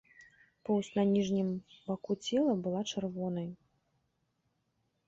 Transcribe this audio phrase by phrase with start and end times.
[0.69, 1.51] Поўсць на ніжнім
[1.91, 3.49] баку цела была чырвонай.